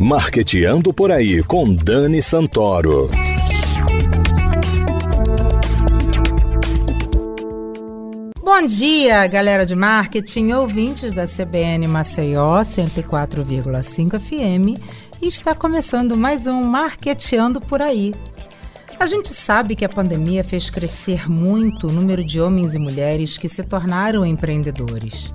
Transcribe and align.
Marqueteando 0.00 0.92
por 0.92 1.10
aí 1.10 1.42
com 1.42 1.74
Dani 1.74 2.20
Santoro. 2.22 3.10
Bom 8.40 8.66
dia, 8.66 9.26
galera 9.26 9.66
de 9.66 9.74
marketing, 9.76 10.52
ouvintes 10.52 11.12
da 11.12 11.26
CBN 11.26 11.86
Maceió 11.86 12.60
104,5 12.62 14.18
FM. 14.18 14.80
Está 15.20 15.54
começando 15.54 16.16
mais 16.16 16.46
um 16.46 16.62
Marqueteando 16.62 17.60
por 17.60 17.82
aí. 17.82 18.12
A 18.98 19.04
gente 19.04 19.28
sabe 19.28 19.76
que 19.76 19.84
a 19.84 19.90
pandemia 19.90 20.42
fez 20.42 20.70
crescer 20.70 21.30
muito 21.30 21.86
o 21.86 21.92
número 21.92 22.24
de 22.24 22.40
homens 22.40 22.74
e 22.74 22.78
mulheres 22.78 23.36
que 23.36 23.46
se 23.46 23.62
tornaram 23.62 24.24
empreendedores. 24.24 25.34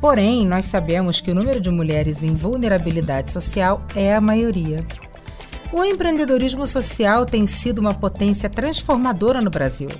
Porém, 0.00 0.44
nós 0.44 0.66
sabemos 0.66 1.20
que 1.20 1.30
o 1.30 1.34
número 1.34 1.60
de 1.60 1.70
mulheres 1.70 2.24
em 2.24 2.34
vulnerabilidade 2.34 3.30
social 3.30 3.86
é 3.94 4.14
a 4.14 4.20
maioria. 4.20 4.84
O 5.72 5.84
empreendedorismo 5.84 6.66
social 6.66 7.24
tem 7.24 7.46
sido 7.46 7.78
uma 7.78 7.94
potência 7.94 8.50
transformadora 8.50 9.40
no 9.40 9.50
Brasil. 9.50 9.90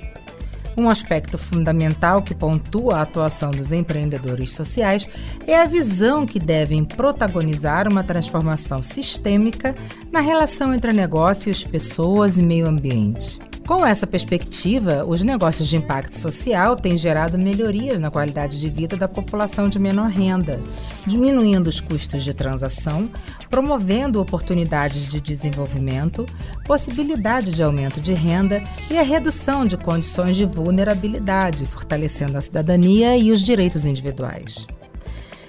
Um 0.78 0.88
aspecto 0.88 1.36
fundamental 1.36 2.22
que 2.22 2.32
pontua 2.32 2.98
a 2.98 3.02
atuação 3.02 3.50
dos 3.50 3.72
empreendedores 3.72 4.52
sociais 4.52 5.08
é 5.44 5.60
a 5.60 5.64
visão 5.64 6.24
que 6.24 6.38
devem 6.38 6.84
protagonizar 6.84 7.88
uma 7.88 8.04
transformação 8.04 8.80
sistêmica 8.80 9.74
na 10.12 10.20
relação 10.20 10.72
entre 10.72 10.92
negócios, 10.92 11.64
pessoas 11.64 12.38
e 12.38 12.44
meio 12.44 12.68
ambiente. 12.68 13.40
Com 13.66 13.84
essa 13.84 14.06
perspectiva, 14.06 15.04
os 15.04 15.24
negócios 15.24 15.68
de 15.68 15.76
impacto 15.76 16.14
social 16.14 16.76
têm 16.76 16.96
gerado 16.96 17.36
melhorias 17.36 17.98
na 17.98 18.10
qualidade 18.10 18.60
de 18.60 18.70
vida 18.70 18.96
da 18.96 19.08
população 19.08 19.68
de 19.68 19.80
menor 19.80 20.08
renda, 20.08 20.60
diminuindo 21.08 21.66
os 21.66 21.80
custos 21.80 22.22
de 22.22 22.32
transação, 22.32 23.10
promovendo 23.50 24.20
oportunidades 24.20 25.08
de 25.08 25.20
desenvolvimento, 25.20 26.24
possibilidade 26.64 27.50
de 27.50 27.62
aumento 27.62 28.00
de 28.00 28.12
renda 28.12 28.62
e 28.90 28.96
a 28.98 29.02
redução 29.02 29.66
de 29.66 29.76
condições 29.76 30.36
de 30.36 30.44
vulnerabilidade, 30.44 31.66
fortalecendo 31.66 32.38
a 32.38 32.40
cidadania 32.40 33.16
e 33.16 33.32
os 33.32 33.40
direitos 33.40 33.84
individuais. 33.84 34.66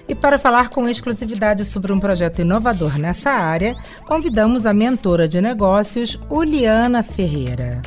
E 0.08 0.14
para 0.14 0.40
falar 0.40 0.70
com 0.70 0.88
exclusividade 0.88 1.64
sobre 1.64 1.92
um 1.92 2.00
projeto 2.00 2.40
inovador 2.40 2.98
nessa 2.98 3.30
área, 3.30 3.76
convidamos 4.08 4.66
a 4.66 4.74
mentora 4.74 5.28
de 5.28 5.40
negócios, 5.40 6.18
Uliana 6.28 7.04
Ferreira. 7.04 7.80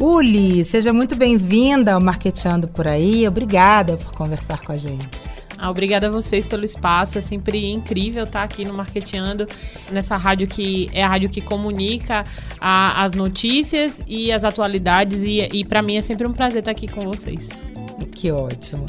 Uli, 0.00 0.64
seja 0.64 0.90
muito 0.92 1.14
bem-vinda 1.14 1.92
ao 1.92 2.00
Marqueteando 2.00 2.66
por 2.66 2.88
aí. 2.88 3.28
Obrigada 3.28 3.98
por 3.98 4.14
conversar 4.14 4.62
com 4.62 4.72
a 4.72 4.76
gente. 4.78 5.35
Ah, 5.66 5.70
obrigada 5.70 6.06
a 6.06 6.10
vocês 6.10 6.46
pelo 6.46 6.64
espaço. 6.64 7.18
É 7.18 7.20
sempre 7.20 7.68
incrível 7.72 8.22
estar 8.22 8.44
aqui 8.44 8.64
no 8.64 8.72
Marqueteando, 8.72 9.48
nessa 9.90 10.16
rádio 10.16 10.46
que 10.46 10.88
é 10.92 11.02
a 11.02 11.08
rádio 11.08 11.28
que 11.28 11.40
comunica 11.40 12.22
a, 12.60 13.02
as 13.02 13.14
notícias 13.14 14.00
e 14.06 14.30
as 14.30 14.44
atualidades. 14.44 15.24
E, 15.24 15.40
e 15.52 15.64
para 15.64 15.82
mim 15.82 15.96
é 15.96 16.00
sempre 16.00 16.24
um 16.24 16.32
prazer 16.32 16.60
estar 16.60 16.70
aqui 16.70 16.86
com 16.86 17.00
vocês. 17.00 17.64
Que 18.12 18.30
ótimo. 18.30 18.86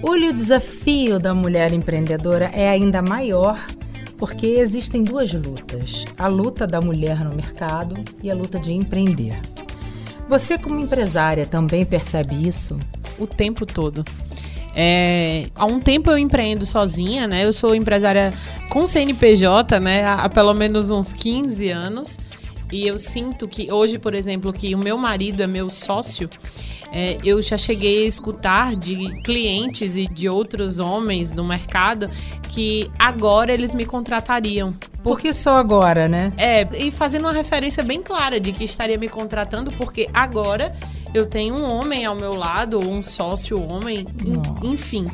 Uli, 0.00 0.28
o 0.28 0.32
desafio 0.32 1.18
da 1.18 1.34
mulher 1.34 1.72
empreendedora 1.72 2.52
é 2.54 2.68
ainda 2.68 3.02
maior 3.02 3.58
porque 4.16 4.46
existem 4.46 5.02
duas 5.02 5.32
lutas: 5.32 6.04
a 6.16 6.28
luta 6.28 6.68
da 6.68 6.80
mulher 6.80 7.24
no 7.24 7.34
mercado 7.34 7.96
e 8.22 8.30
a 8.30 8.34
luta 8.34 8.60
de 8.60 8.72
empreender. 8.72 9.40
Você, 10.28 10.56
como 10.56 10.78
empresária, 10.78 11.46
também 11.46 11.84
percebe 11.84 12.46
isso? 12.46 12.78
O 13.18 13.26
tempo 13.26 13.66
todo. 13.66 14.04
É, 14.74 15.46
há 15.54 15.66
um 15.66 15.80
tempo 15.80 16.10
eu 16.10 16.18
empreendo 16.18 16.64
sozinha, 16.64 17.26
né? 17.26 17.44
Eu 17.44 17.52
sou 17.52 17.74
empresária 17.74 18.32
com 18.70 18.86
CNPJ, 18.86 19.78
né? 19.80 20.04
Há, 20.04 20.14
há 20.24 20.28
pelo 20.28 20.54
menos 20.54 20.90
uns 20.90 21.12
15 21.12 21.68
anos. 21.68 22.18
E 22.72 22.86
eu 22.86 22.98
sinto 22.98 23.46
que 23.46 23.70
hoje, 23.70 23.98
por 23.98 24.14
exemplo, 24.14 24.50
que 24.50 24.74
o 24.74 24.78
meu 24.78 24.96
marido 24.96 25.42
é 25.42 25.46
meu 25.46 25.68
sócio, 25.68 26.26
é, 26.90 27.18
eu 27.22 27.42
já 27.42 27.58
cheguei 27.58 28.04
a 28.04 28.08
escutar 28.08 28.74
de 28.74 29.12
clientes 29.22 29.94
e 29.94 30.06
de 30.06 30.26
outros 30.26 30.78
homens 30.78 31.32
no 31.32 31.44
mercado 31.44 32.08
que 32.48 32.90
agora 32.98 33.52
eles 33.52 33.74
me 33.74 33.84
contratariam. 33.84 34.74
Por 35.02 35.20
que 35.20 35.34
só 35.34 35.56
agora, 35.56 36.08
né? 36.08 36.32
É, 36.38 36.66
e 36.78 36.90
fazendo 36.90 37.24
uma 37.26 37.32
referência 37.32 37.82
bem 37.82 38.00
clara 38.00 38.40
de 38.40 38.52
que 38.52 38.64
estaria 38.64 38.96
me 38.96 39.08
contratando 39.08 39.70
porque 39.74 40.08
agora 40.14 40.74
eu 41.14 41.26
tenho 41.26 41.54
um 41.54 41.70
homem 41.70 42.04
ao 42.04 42.14
meu 42.14 42.34
lado, 42.34 42.78
ou 42.78 42.90
um 42.90 43.02
sócio 43.02 43.60
homem, 43.70 44.06
Nossa. 44.24 44.66
enfim. 44.66 45.06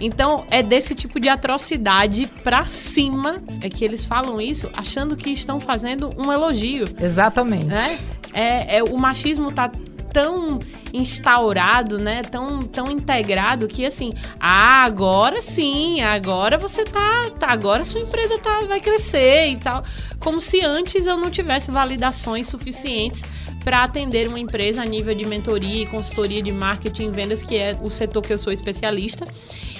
Então, 0.00 0.44
é 0.50 0.62
desse 0.62 0.94
tipo 0.94 1.20
de 1.20 1.28
atrocidade 1.28 2.26
pra 2.42 2.66
cima 2.66 3.42
é 3.62 3.70
que 3.70 3.84
eles 3.84 4.04
falam 4.04 4.40
isso, 4.40 4.68
achando 4.76 5.16
que 5.16 5.30
estão 5.30 5.60
fazendo 5.60 6.10
um 6.18 6.32
elogio. 6.32 6.86
Exatamente. 7.00 7.66
Né? 7.66 7.98
É, 8.32 8.78
é, 8.78 8.82
o 8.82 8.96
machismo 8.98 9.52
tá 9.52 9.70
tão 10.12 10.60
instaurado, 10.92 11.98
né? 11.98 12.22
Tão, 12.22 12.62
tão 12.62 12.88
integrado 12.88 13.66
que 13.66 13.84
assim, 13.84 14.12
ah, 14.38 14.84
agora 14.84 15.40
sim, 15.40 16.02
agora 16.02 16.56
você 16.56 16.84
tá, 16.84 17.30
tá 17.36 17.48
agora 17.48 17.84
sua 17.84 18.00
empresa 18.00 18.38
tá, 18.38 18.60
vai 18.62 18.80
crescer 18.80 19.48
e 19.48 19.56
tal. 19.56 19.82
Como 20.20 20.40
se 20.40 20.64
antes 20.64 21.04
eu 21.06 21.16
não 21.16 21.30
tivesse 21.30 21.70
validações 21.72 22.46
suficientes 22.46 23.24
para 23.64 23.82
atender 23.82 24.28
uma 24.28 24.38
empresa 24.38 24.82
a 24.82 24.84
nível 24.84 25.14
de 25.14 25.24
mentoria 25.24 25.82
e 25.82 25.86
consultoria 25.86 26.42
de 26.42 26.52
marketing 26.52 27.06
e 27.06 27.10
vendas, 27.10 27.42
que 27.42 27.56
é 27.56 27.76
o 27.82 27.88
setor 27.88 28.22
que 28.22 28.32
eu 28.32 28.38
sou 28.38 28.52
especialista. 28.52 29.26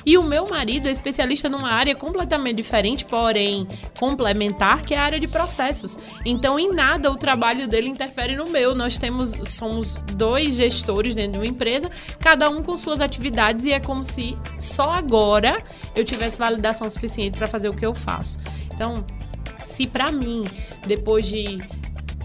E 0.06 0.18
o 0.18 0.22
meu 0.22 0.48
marido 0.48 0.88
é 0.88 0.90
especialista 0.90 1.48
numa 1.48 1.70
área 1.70 1.94
completamente 1.94 2.56
diferente, 2.56 3.04
porém 3.04 3.66
complementar, 3.98 4.82
que 4.82 4.94
é 4.94 4.98
a 4.98 5.02
área 5.02 5.20
de 5.20 5.28
processos. 5.28 5.98
Então, 6.24 6.58
em 6.58 6.72
nada 6.72 7.10
o 7.10 7.16
trabalho 7.16 7.66
dele 7.68 7.88
interfere 7.88 8.34
no 8.36 8.44
meu. 8.50 8.74
Nós 8.74 8.98
temos 8.98 9.34
somos 9.44 9.96
dois 10.14 10.56
gestores 10.56 11.14
dentro 11.14 11.32
de 11.32 11.38
uma 11.38 11.46
empresa, 11.46 11.90
cada 12.18 12.48
um 12.50 12.62
com 12.62 12.76
suas 12.76 13.00
atividades 13.00 13.64
e 13.64 13.72
é 13.72 13.80
como 13.80 14.02
se 14.02 14.36
só 14.58 14.92
agora 14.92 15.62
eu 15.94 16.04
tivesse 16.04 16.38
validação 16.38 16.88
suficiente 16.88 17.36
para 17.36 17.46
fazer 17.46 17.68
o 17.68 17.74
que 17.74 17.84
eu 17.84 17.94
faço. 17.94 18.38
Então, 18.74 19.04
se 19.62 19.86
para 19.86 20.10
mim, 20.12 20.44
depois 20.86 21.26
de 21.26 21.62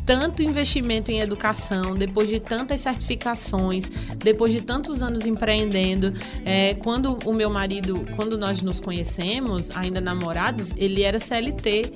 tanto 0.09 0.41
investimento 0.41 1.11
em 1.11 1.19
educação, 1.19 1.93
depois 1.95 2.27
de 2.29 2.39
tantas 2.39 2.81
certificações, 2.81 3.87
depois 4.17 4.51
de 4.51 4.59
tantos 4.59 5.03
anos 5.03 5.27
empreendendo, 5.27 6.11
é, 6.43 6.73
quando 6.73 7.19
o 7.25 7.31
meu 7.31 7.47
marido, 7.47 8.07
quando 8.15 8.35
nós 8.35 8.59
nos 8.63 8.79
conhecemos, 8.79 9.69
ainda 9.75 10.01
namorados, 10.01 10.73
ele 10.77 11.03
era 11.03 11.19
CLT. 11.19 11.93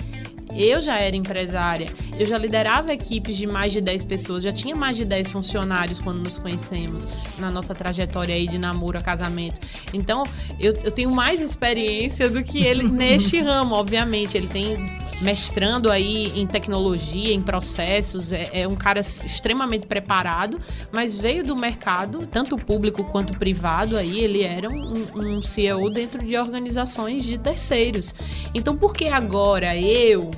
Eu 0.55 0.79
já 0.79 0.99
era 0.99 1.15
empresária, 1.15 1.87
eu 2.19 2.27
já 2.27 2.37
liderava 2.37 2.93
equipes 2.93 3.35
de 3.35 3.47
mais 3.47 3.73
de 3.73 3.81
10 3.81 4.03
pessoas, 4.03 4.43
já 4.43 4.51
tinha 4.51 4.75
mais 4.75 4.95
de 4.95 5.05
10 5.05 5.29
funcionários 5.29 5.99
quando 5.99 6.19
nos 6.19 6.37
conhecemos, 6.37 7.09
na 7.39 7.49
nossa 7.49 7.73
trajetória 7.73 8.35
aí 8.35 8.47
de 8.47 8.59
namoro 8.59 8.95
a 8.95 9.01
casamento. 9.01 9.59
Então, 9.91 10.21
eu, 10.59 10.73
eu 10.83 10.91
tenho 10.91 11.09
mais 11.09 11.41
experiência 11.41 12.29
do 12.29 12.43
que 12.43 12.63
ele 12.63 12.83
neste 12.91 13.41
ramo, 13.41 13.73
obviamente. 13.73 14.37
Ele 14.37 14.47
tem 14.47 14.75
mestrando 15.21 15.91
aí 15.91 16.31
em 16.39 16.45
tecnologia, 16.45 17.33
em 17.33 17.41
processos, 17.41 18.31
é, 18.31 18.49
é, 18.53 18.67
um 18.67 18.75
cara 18.75 18.99
extremamente 18.99 19.87
preparado, 19.87 20.59
mas 20.91 21.17
veio 21.17 21.43
do 21.43 21.55
mercado, 21.55 22.27
tanto 22.27 22.57
público 22.57 23.03
quanto 23.05 23.37
privado 23.37 23.97
aí, 23.97 24.19
ele 24.19 24.43
era 24.43 24.69
um, 24.69 24.93
um 25.15 25.41
CEO 25.41 25.89
dentro 25.89 26.23
de 26.23 26.37
organizações 26.37 27.23
de 27.23 27.37
terceiros. 27.37 28.13
Então, 28.53 28.75
por 28.75 28.93
que 28.93 29.07
agora 29.07 29.77
eu, 29.77 30.31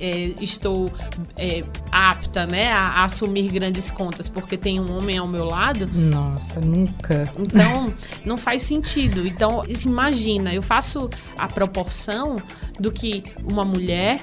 é, 0.00 0.34
estou 0.40 0.90
é, 1.36 1.62
apta 1.92 2.46
né, 2.46 2.72
a, 2.72 2.86
a, 2.86 3.04
assumir 3.04 3.48
grandes 3.50 3.90
contas 3.90 4.28
porque 4.28 4.56
tem 4.56 4.80
um 4.80 4.96
homem 4.96 5.18
ao 5.18 5.28
meu 5.28 5.44
lado. 5.44 5.88
Nossa, 5.92 6.60
nunca. 6.60 7.32
Então, 7.38 7.92
não 8.24 8.36
faz 8.36 8.62
sentido. 8.62 9.26
Então, 9.26 9.62
imagina, 9.84 10.54
eu 10.54 10.62
faço 10.62 11.10
a 11.36 11.46
proporção 11.46 12.36
do 12.78 12.90
que 12.90 13.24
uma 13.44 13.64
mulher 13.64 14.22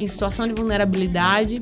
em 0.00 0.06
situação 0.06 0.48
de 0.48 0.52
vulnerabilidade 0.52 1.60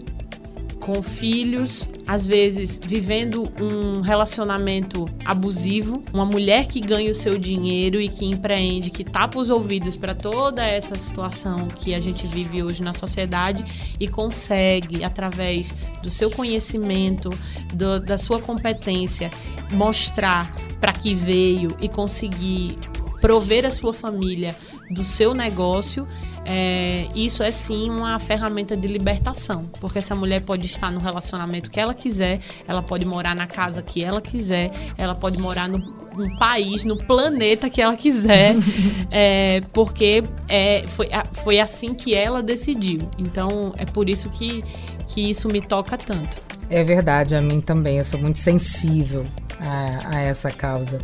com 0.80 1.02
filhos, 1.02 1.86
às 2.10 2.26
vezes 2.26 2.80
vivendo 2.84 3.48
um 3.60 4.00
relacionamento 4.00 5.08
abusivo, 5.24 6.02
uma 6.12 6.24
mulher 6.24 6.66
que 6.66 6.80
ganha 6.80 7.08
o 7.08 7.14
seu 7.14 7.38
dinheiro 7.38 8.00
e 8.00 8.08
que 8.08 8.26
empreende, 8.26 8.90
que 8.90 9.04
tapa 9.04 9.38
os 9.38 9.48
ouvidos 9.48 9.96
para 9.96 10.12
toda 10.12 10.66
essa 10.66 10.96
situação 10.96 11.68
que 11.68 11.94
a 11.94 12.00
gente 12.00 12.26
vive 12.26 12.64
hoje 12.64 12.82
na 12.82 12.92
sociedade 12.92 13.64
e 14.00 14.08
consegue, 14.08 15.04
através 15.04 15.72
do 16.02 16.10
seu 16.10 16.32
conhecimento, 16.32 17.30
do, 17.72 18.00
da 18.00 18.18
sua 18.18 18.40
competência, 18.40 19.30
mostrar 19.70 20.52
para 20.80 20.92
que 20.92 21.14
veio 21.14 21.76
e 21.80 21.88
conseguir 21.88 22.76
prover 23.20 23.64
a 23.64 23.70
sua 23.70 23.92
família 23.92 24.56
do 24.90 25.04
seu 25.04 25.32
negócio, 25.32 26.08
é, 26.52 27.06
isso 27.14 27.44
é 27.44 27.52
sim 27.52 27.88
uma 27.88 28.18
ferramenta 28.18 28.76
de 28.76 28.88
libertação, 28.88 29.66
porque 29.80 29.98
essa 29.98 30.16
mulher 30.16 30.40
pode 30.40 30.66
estar 30.66 30.90
no 30.90 30.98
relacionamento 30.98 31.70
que 31.70 31.78
ela 31.78 31.94
quiser, 31.94 32.40
ela 32.66 32.82
pode 32.82 33.04
morar 33.04 33.36
na 33.36 33.46
casa 33.46 33.80
que 33.82 34.02
ela 34.02 34.20
quiser, 34.20 34.72
ela 34.98 35.14
pode 35.14 35.38
morar 35.38 35.68
no, 35.68 35.78
no 35.78 36.36
país, 36.38 36.84
no 36.84 37.06
planeta 37.06 37.70
que 37.70 37.80
ela 37.80 37.96
quiser, 37.96 38.56
é, 39.12 39.60
porque 39.72 40.24
é, 40.48 40.84
foi, 40.88 41.08
foi 41.44 41.60
assim 41.60 41.94
que 41.94 42.16
ela 42.16 42.42
decidiu. 42.42 42.98
Então 43.16 43.72
é 43.76 43.84
por 43.84 44.08
isso 44.08 44.28
que, 44.28 44.64
que 45.06 45.30
isso 45.30 45.46
me 45.46 45.60
toca 45.60 45.96
tanto. 45.96 46.42
É 46.68 46.82
verdade, 46.82 47.36
a 47.36 47.40
mim 47.40 47.60
também. 47.60 47.98
Eu 47.98 48.04
sou 48.04 48.20
muito 48.20 48.38
sensível 48.40 49.22
a, 49.60 50.16
a 50.16 50.20
essa 50.20 50.50
causa. 50.50 50.98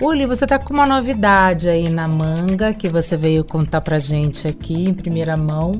Uli, 0.00 0.26
você 0.26 0.46
tá 0.46 0.58
com 0.58 0.74
uma 0.74 0.86
novidade 0.86 1.70
aí 1.70 1.88
na 1.88 2.06
manga 2.06 2.74
que 2.74 2.86
você 2.86 3.16
veio 3.16 3.42
contar 3.42 3.80
pra 3.80 3.98
gente 3.98 4.46
aqui 4.46 4.84
em 4.84 4.92
primeira 4.92 5.36
mão. 5.36 5.72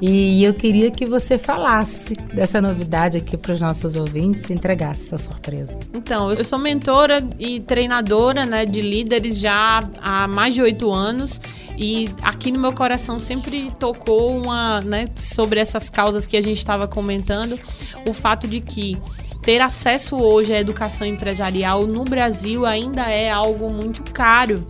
E 0.00 0.42
eu 0.42 0.52
queria 0.52 0.90
que 0.90 1.06
você 1.06 1.38
falasse 1.38 2.14
dessa 2.34 2.60
novidade 2.60 3.16
aqui 3.16 3.36
para 3.36 3.52
os 3.52 3.60
nossos 3.60 3.94
ouvintes 3.96 4.50
e 4.50 4.52
entregasse 4.52 5.06
essa 5.06 5.18
surpresa. 5.18 5.78
Então, 5.94 6.32
eu 6.32 6.44
sou 6.44 6.58
mentora 6.58 7.26
e 7.38 7.60
treinadora 7.60 8.44
né, 8.44 8.66
de 8.66 8.82
líderes 8.82 9.38
já 9.38 9.88
há 10.02 10.26
mais 10.26 10.52
de 10.52 10.60
oito 10.60 10.92
anos. 10.92 11.40
E 11.78 12.10
aqui 12.22 12.50
no 12.50 12.58
meu 12.58 12.72
coração 12.72 13.20
sempre 13.20 13.70
tocou 13.78 14.36
uma, 14.36 14.80
né, 14.80 15.04
sobre 15.14 15.60
essas 15.60 15.88
causas 15.88 16.26
que 16.26 16.36
a 16.36 16.42
gente 16.42 16.58
estava 16.58 16.88
comentando, 16.88 17.58
o 18.06 18.12
fato 18.12 18.48
de 18.48 18.60
que 18.60 18.98
ter 19.44 19.60
acesso 19.60 20.16
hoje 20.16 20.54
à 20.54 20.58
educação 20.58 21.06
empresarial 21.06 21.86
no 21.86 22.04
Brasil 22.04 22.64
ainda 22.64 23.02
é 23.02 23.30
algo 23.30 23.70
muito 23.70 24.02
caro. 24.12 24.64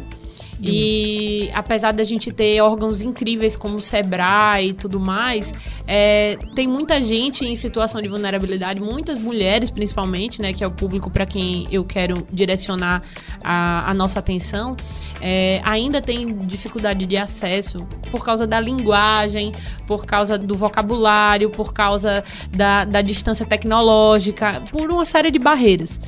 E 0.65 1.51
apesar 1.53 1.93
da 1.93 2.03
gente 2.03 2.33
ter 2.33 2.61
órgãos 2.61 3.03
incríveis 3.03 3.57
como 3.57 3.77
o 3.77 3.81
Sebrae 3.81 4.71
e 4.71 4.73
tudo 4.73 4.99
mais, 4.99 5.53
é, 5.87 6.37
tem 6.55 6.67
muita 6.67 7.03
gente 7.03 7.45
em 7.45 7.55
situação 7.55 8.01
de 8.01 8.09
vulnerabilidade, 8.09 8.81
muitas 8.81 9.19
mulheres 9.19 9.71
principalmente, 9.71 10.41
né, 10.41 10.53
que 10.53 10.65
é 10.65 10.67
o 10.67 10.71
público 10.71 11.11
para 11.11 11.27
quem 11.27 11.67
eu 11.71 11.85
quero 11.85 12.27
direcionar 12.33 13.03
a, 13.43 13.91
a 13.91 13.95
nossa 13.95 14.19
atenção, 14.19 14.77
é, 15.21 15.61
ainda 15.65 16.01
tem 16.01 16.35
dificuldade 16.47 17.07
de 17.07 17.17
acesso 17.17 17.79
por 18.11 18.25
causa 18.25 18.47
da 18.47 18.61
linguagem, 18.61 19.53
por 19.87 20.07
causa 20.07 20.39
do 20.39 20.57
vocabulário, 20.57 21.51
por 21.51 21.73
causa 21.73 22.23
da, 22.51 22.85
da 22.85 23.03
distância 23.03 23.45
tecnológica, 23.45 24.63
por 24.71 24.91
uma 24.91 25.05
série 25.05 25.31
de 25.31 25.39
barreiras. 25.39 26.01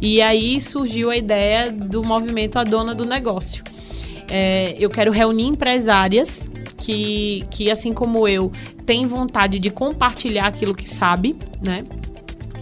E 0.00 0.20
aí 0.20 0.60
surgiu 0.60 1.10
a 1.10 1.16
ideia 1.16 1.72
do 1.72 2.04
movimento 2.04 2.58
A 2.58 2.64
Dona 2.64 2.94
do 2.94 3.04
Negócio. 3.04 3.64
É, 4.36 4.74
eu 4.80 4.90
quero 4.90 5.12
reunir 5.12 5.44
empresárias 5.44 6.50
que, 6.76 7.44
que, 7.52 7.70
assim 7.70 7.92
como 7.92 8.26
eu, 8.26 8.50
têm 8.84 9.06
vontade 9.06 9.60
de 9.60 9.70
compartilhar 9.70 10.48
aquilo 10.48 10.74
que 10.74 10.90
sabe, 10.90 11.36
né? 11.64 11.84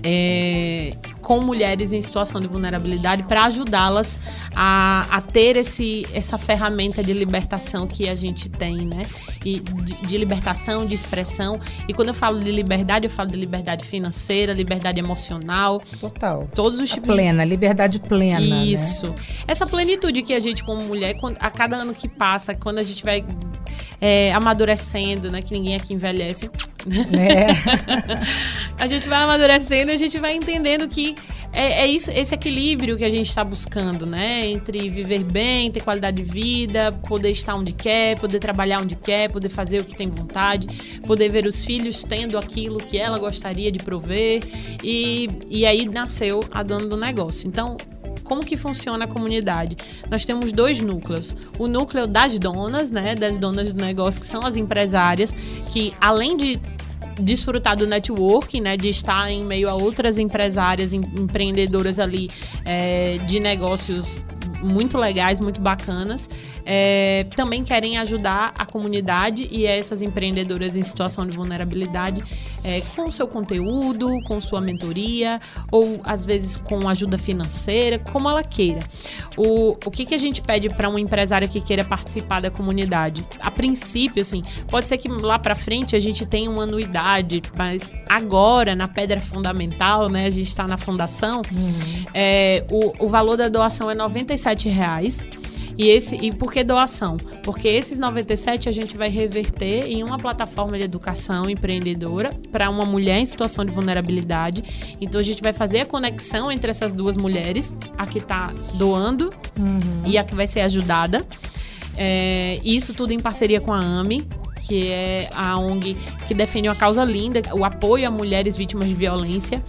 É, 0.04 0.90
com 1.32 1.40
mulheres 1.40 1.94
em 1.94 2.02
situação 2.02 2.38
de 2.42 2.46
vulnerabilidade 2.46 3.22
para 3.22 3.44
ajudá-las 3.44 4.20
a, 4.54 5.06
a, 5.16 5.22
ter 5.22 5.56
esse, 5.56 6.06
essa 6.12 6.36
ferramenta 6.36 7.02
de 7.02 7.14
libertação 7.14 7.86
que 7.86 8.06
a 8.06 8.14
gente 8.14 8.50
tem, 8.50 8.84
né? 8.84 9.04
E 9.42 9.58
de, 9.58 9.94
de, 9.94 10.18
libertação, 10.18 10.84
de 10.84 10.94
expressão. 10.94 11.58
E 11.88 11.94
quando 11.94 12.08
eu 12.08 12.14
falo 12.14 12.38
de 12.38 12.52
liberdade, 12.52 13.06
eu 13.06 13.10
falo 13.10 13.30
de 13.30 13.38
liberdade 13.38 13.86
financeira, 13.86 14.52
liberdade 14.52 15.00
emocional. 15.00 15.82
Total. 15.98 16.46
Todos 16.54 16.78
os 16.78 16.90
tipos. 16.90 17.08
A 17.08 17.14
plena, 17.14 17.44
liberdade 17.46 17.98
plena. 17.98 18.38
Né? 18.38 18.66
Isso. 18.66 19.08
Né? 19.08 19.14
Essa 19.48 19.66
plenitude 19.66 20.20
que 20.20 20.34
a 20.34 20.40
gente, 20.40 20.62
como 20.62 20.82
mulher, 20.82 21.16
a 21.40 21.50
cada 21.50 21.76
ano 21.76 21.94
que 21.94 22.10
passa, 22.10 22.54
quando 22.54 22.78
a 22.78 22.82
gente 22.84 23.02
vai 23.02 23.24
é, 24.02 24.32
amadurecendo, 24.32 25.30
né? 25.30 25.40
Que 25.40 25.54
ninguém 25.54 25.76
aqui 25.76 25.94
envelhece. 25.94 26.50
É. 27.12 27.46
a 28.76 28.88
gente 28.88 29.08
vai 29.08 29.22
amadurecendo 29.22 29.92
e 29.92 29.94
a 29.94 29.96
gente 29.96 30.18
vai 30.18 30.34
entendendo 30.34 30.88
que 30.88 31.14
é, 31.52 31.82
é 31.82 31.86
isso, 31.86 32.10
esse 32.10 32.34
equilíbrio 32.34 32.96
que 32.96 33.04
a 33.04 33.10
gente 33.10 33.28
está 33.28 33.44
buscando, 33.44 34.04
né? 34.04 34.44
Entre 34.48 34.90
viver 34.90 35.22
bem, 35.22 35.70
ter 35.70 35.82
qualidade 35.82 36.20
de 36.20 36.28
vida, 36.28 36.90
poder 37.06 37.30
estar 37.30 37.54
onde 37.54 37.72
quer, 37.72 38.18
poder 38.18 38.40
trabalhar 38.40 38.80
onde 38.80 38.96
quer, 38.96 39.30
poder 39.30 39.48
fazer 39.48 39.80
o 39.80 39.84
que 39.84 39.94
tem 39.94 40.10
vontade, 40.10 40.66
poder 41.06 41.30
ver 41.30 41.46
os 41.46 41.64
filhos 41.64 42.02
tendo 42.02 42.36
aquilo 42.36 42.78
que 42.78 42.98
ela 42.98 43.20
gostaria 43.20 43.70
de 43.70 43.78
prover. 43.78 44.42
E, 44.82 45.28
e 45.48 45.64
aí 45.64 45.86
nasceu 45.86 46.42
a 46.50 46.64
dona 46.64 46.86
do 46.86 46.96
negócio. 46.96 47.46
Então, 47.46 47.76
como 48.32 48.42
que 48.42 48.56
funciona 48.56 49.04
a 49.04 49.06
comunidade? 49.06 49.76
Nós 50.10 50.24
temos 50.24 50.52
dois 50.52 50.80
núcleos. 50.80 51.36
O 51.58 51.66
núcleo 51.66 52.06
das 52.06 52.38
donas, 52.38 52.90
né, 52.90 53.14
das 53.14 53.36
donas 53.36 53.74
do 53.74 53.84
negócio, 53.84 54.18
que 54.18 54.26
são 54.26 54.40
as 54.40 54.56
empresárias, 54.56 55.32
que 55.70 55.92
além 56.00 56.34
de 56.34 56.58
desfrutar 57.20 57.76
do 57.76 57.86
networking, 57.86 58.62
né, 58.62 58.74
de 58.74 58.88
estar 58.88 59.30
em 59.30 59.44
meio 59.44 59.68
a 59.68 59.74
outras 59.74 60.18
empresárias, 60.18 60.94
empreendedoras 60.94 62.00
ali 62.00 62.30
é, 62.64 63.18
de 63.18 63.38
negócios 63.38 64.18
muito 64.62 64.96
legais, 64.96 65.38
muito 65.38 65.60
bacanas. 65.60 66.30
É, 66.64 67.26
também 67.36 67.62
querem 67.62 67.98
ajudar 67.98 68.54
a 68.56 68.64
comunidade 68.64 69.46
e 69.50 69.66
essas 69.66 70.00
empreendedoras 70.00 70.74
em 70.74 70.82
situação 70.82 71.26
de 71.26 71.36
vulnerabilidade 71.36 72.22
é, 72.64 72.80
com 72.80 73.04
o 73.04 73.12
seu 73.12 73.26
conteúdo, 73.26 74.20
com 74.24 74.40
sua 74.40 74.60
mentoria 74.60 75.40
ou 75.70 76.00
às 76.04 76.24
vezes 76.24 76.56
com 76.56 76.88
ajuda 76.88 77.18
financeira, 77.18 77.98
como 77.98 78.28
ela 78.28 78.42
queira. 78.42 78.80
O, 79.36 79.72
o 79.84 79.90
que, 79.90 80.04
que 80.04 80.14
a 80.14 80.18
gente 80.18 80.40
pede 80.42 80.68
para 80.68 80.88
um 80.88 80.98
empresário 80.98 81.48
que 81.48 81.60
queira 81.60 81.84
participar 81.84 82.40
da 82.40 82.50
comunidade? 82.50 83.24
A 83.40 83.50
princípio, 83.50 84.20
assim, 84.22 84.42
pode 84.68 84.88
ser 84.88 84.98
que 84.98 85.08
lá 85.08 85.38
para 85.38 85.54
frente 85.54 85.96
a 85.96 86.00
gente 86.00 86.24
tenha 86.26 86.50
uma 86.50 86.64
anuidade, 86.64 87.42
mas 87.56 87.94
agora, 88.08 88.74
na 88.74 88.88
pedra 88.88 89.20
fundamental, 89.20 90.08
né, 90.08 90.26
a 90.26 90.30
gente 90.30 90.48
está 90.48 90.66
na 90.66 90.76
fundação, 90.76 91.42
uhum. 91.50 92.04
é, 92.14 92.64
o, 92.70 93.06
o 93.06 93.08
valor 93.08 93.36
da 93.36 93.48
doação 93.48 93.90
é 93.90 93.94
97 93.94 94.68
reais. 94.68 95.26
E, 95.76 95.88
esse, 95.88 96.16
e 96.16 96.32
por 96.32 96.52
que 96.52 96.62
doação? 96.62 97.16
Porque 97.42 97.68
esses 97.68 97.98
97 97.98 98.68
a 98.68 98.72
gente 98.72 98.96
vai 98.96 99.08
reverter 99.08 99.86
em 99.86 100.02
uma 100.02 100.18
plataforma 100.18 100.76
de 100.78 100.84
educação 100.84 101.48
empreendedora 101.48 102.30
para 102.50 102.70
uma 102.70 102.84
mulher 102.84 103.18
em 103.18 103.26
situação 103.26 103.64
de 103.64 103.70
vulnerabilidade. 103.70 104.96
Então 105.00 105.20
a 105.20 105.24
gente 105.24 105.42
vai 105.42 105.52
fazer 105.52 105.80
a 105.80 105.86
conexão 105.86 106.50
entre 106.50 106.70
essas 106.70 106.92
duas 106.92 107.16
mulheres, 107.16 107.74
a 107.96 108.06
que 108.06 108.18
está 108.18 108.52
doando 108.74 109.30
uhum. 109.58 109.80
e 110.06 110.18
a 110.18 110.24
que 110.24 110.34
vai 110.34 110.46
ser 110.46 110.60
ajudada. 110.60 111.26
É, 111.96 112.58
isso 112.64 112.94
tudo 112.94 113.12
em 113.12 113.20
parceria 113.20 113.60
com 113.60 113.72
a 113.72 113.78
AMI, 113.78 114.26
que 114.62 114.88
é 114.88 115.28
a 115.34 115.58
ONG 115.58 115.96
que 116.26 116.34
defende 116.34 116.68
uma 116.68 116.74
causa 116.74 117.04
linda, 117.04 117.42
o 117.52 117.64
apoio 117.64 118.06
a 118.06 118.10
mulheres 118.10 118.56
vítimas 118.56 118.88
de 118.88 118.94
violência. 118.94 119.62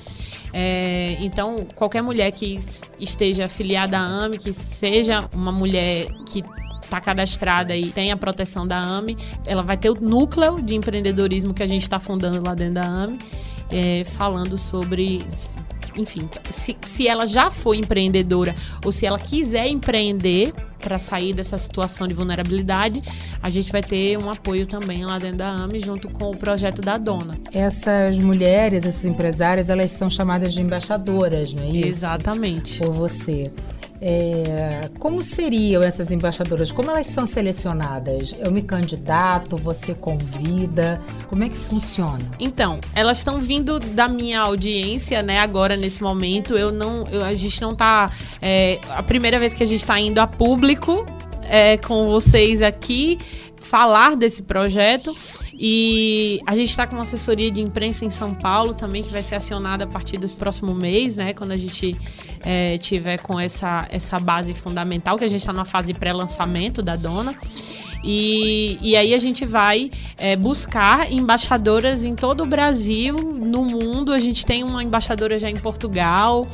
É, 0.54 1.18
então, 1.20 1.66
qualquer 1.74 2.04
mulher 2.04 2.32
que 2.32 2.60
esteja 3.00 3.48
afiliada 3.48 3.98
à 3.98 4.02
AME, 4.02 4.38
que 4.38 4.54
seja 4.54 5.28
uma 5.34 5.52
mulher 5.52 6.06
que 6.28 6.44
está 6.82 7.02
cadastrada 7.02 7.75
e 7.75 7.89
tem 7.89 8.12
a 8.12 8.18
proteção 8.18 8.68
da 8.68 8.77
AME, 8.77 9.18
ela 9.48 9.63
vai 9.63 9.77
ter 9.77 9.89
o 9.89 9.96
núcleo 9.96 10.62
de 10.62 10.75
empreendedorismo 10.75 11.54
que 11.54 11.63
a 11.63 11.68
gente 11.68 11.82
está 11.82 12.00
fundando 12.00 12.42
lá 12.44 12.54
dentro 12.54 12.75
da 12.75 12.84
AME, 12.84 13.18
é, 13.72 14.04
falando 14.06 14.58
sobre 14.58 15.25
enfim, 15.96 16.30
se, 16.50 16.76
se 16.82 17.08
ela 17.08 17.26
já 17.26 17.50
foi 17.50 17.78
empreendedora 17.78 18.56
ou 18.86 18.92
se 18.92 19.06
ela 19.06 19.20
quiser 19.20 19.68
empreender 19.68 20.54
para 20.80 21.00
sair 21.00 21.34
dessa 21.34 21.58
situação 21.58 22.08
de 22.08 22.14
vulnerabilidade, 22.14 23.02
a 23.42 23.50
gente 23.50 23.72
vai 23.72 23.82
ter 23.82 24.18
um 24.18 24.30
apoio 24.30 24.68
também 24.68 25.06
lá 25.06 25.18
dentro 25.18 25.38
da 25.38 25.50
AME, 25.50 25.80
junto 25.80 26.10
com 26.10 26.30
o 26.30 26.36
projeto 26.36 26.82
da 26.82 26.98
Dona. 26.98 27.36
Essas 27.54 28.20
mulheres, 28.20 28.86
essas 28.86 29.06
empresárias, 29.06 29.70
elas 29.70 29.92
são 29.92 30.10
chamadas 30.10 30.54
de 30.54 30.62
embaixadoras, 30.62 31.54
não 31.54 31.64
é 31.64 31.68
isso? 31.68 31.88
Exatamente. 31.88 32.80
Por 32.80 32.92
você. 32.92 33.50
É, 34.05 34.89
como 35.00 35.22
seriam 35.22 35.81
essas 35.81 36.12
embaixadoras? 36.12 36.74
Como 36.74 36.91
elas 36.91 37.07
são 37.07 37.25
selecionadas? 37.25 38.36
Eu 38.38 38.51
me 38.51 38.62
candidato, 38.62 39.55
você 39.55 39.93
convida? 39.93 41.01
Como 41.29 41.41
é 41.41 41.48
que 41.48 41.55
funciona? 41.55 42.29
Então, 42.38 42.81
elas 42.93 43.19
estão 43.19 43.39
vindo 43.39 43.79
da 43.79 44.10
minha 44.10 44.41
audiência, 44.41 45.24
né? 45.24 45.39
Agora 45.39 45.77
nesse 45.77 46.03
momento, 46.03 46.57
eu 46.57 46.69
não, 46.69 47.05
eu, 47.10 47.24
a 47.24 47.33
gente 47.33 47.62
não 47.62 47.72
está 47.72 48.12
é, 48.41 48.81
a 48.89 49.01
primeira 49.01 49.39
vez 49.39 49.53
que 49.53 49.63
a 49.63 49.65
gente 49.65 49.79
está 49.79 49.98
indo 49.98 50.19
a 50.19 50.27
público 50.27 51.05
é, 51.48 51.77
com 51.77 52.07
vocês 52.07 52.62
aqui 52.62 53.17
falar 53.55 54.17
desse 54.17 54.41
projeto. 54.41 55.15
E 55.57 56.39
a 56.48 56.55
gente 56.55 56.69
está 56.69 56.88
com 56.88 56.95
uma 56.95 57.03
assessoria 57.03 57.51
de 57.51 57.62
imprensa 57.62 58.05
em 58.05 58.10
São 58.10 58.33
Paulo 58.33 58.74
também, 58.74 59.03
que 59.03 59.12
vai 59.12 59.22
ser 59.22 59.36
acionada 59.36 59.83
a 59.83 59.88
partir 59.88 60.17
do 60.17 60.27
próximo 60.29 60.74
mês, 60.74 61.15
né? 61.15 61.33
Quando 61.33 61.51
a 61.51 61.57
gente 61.57 61.95
é, 62.43 62.77
tiver 62.77 63.19
com 63.19 63.39
essa, 63.39 63.88
essa 63.89 64.19
base 64.19 64.53
fundamental, 64.53 65.17
que 65.17 65.25
a 65.25 65.27
gente 65.27 65.41
está 65.41 65.53
na 65.53 65.65
fase 65.65 65.93
pré-lançamento 65.93 66.81
da 66.81 66.95
dona. 66.95 67.36
E, 68.03 68.77
e 68.81 68.98
aí 68.98 69.13
a 69.13 69.17
gente 69.17 69.45
vai 69.45 69.89
é, 70.17 70.36
buscar 70.36 71.10
embaixadoras 71.12 72.03
em 72.03 72.15
todo 72.15 72.43
o 72.43 72.45
Brasil, 72.45 73.15
no 73.15 73.63
mundo. 73.63 74.12
A 74.12 74.19
gente 74.19 74.45
tem 74.45 74.63
uma 74.63 74.83
embaixadora 74.83 75.39
já 75.39 75.50
em 75.50 75.55
Portugal. 75.55 76.45